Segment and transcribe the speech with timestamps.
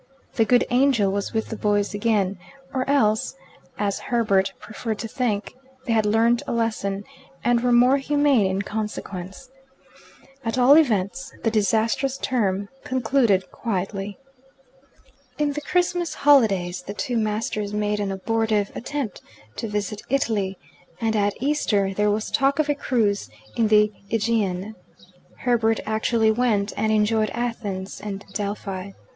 [0.33, 2.39] The good angel was with the boys again,
[2.73, 3.35] or else
[3.77, 5.53] (as Herbert preferred to think)
[5.85, 7.03] they had learnt a lesson,
[7.43, 9.51] and were more humane in consequence.
[10.43, 14.17] At all events, the disastrous term concluded quietly.
[15.37, 19.21] In the Christmas holidays the two masters made an abortive attempt
[19.57, 20.57] to visit Italy,
[20.99, 24.73] and at Easter there was talk of a cruise in the Aegean.
[25.41, 28.93] Herbert actually went, and enjoyed Athens and Delphi.